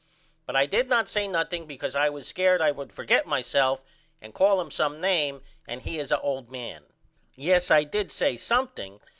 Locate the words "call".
4.33-4.59